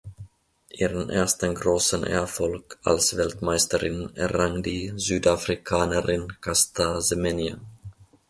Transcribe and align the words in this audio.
Ihren 0.71 1.11
ersten 1.11 1.53
großen 1.53 2.03
Erfolg 2.03 2.79
als 2.83 3.15
Weltmeisterin 3.17 4.09
errang 4.15 4.63
die 4.63 4.91
Südafrikanerin 4.95 6.27
Caster 6.41 7.01
Semenya. 7.03 7.59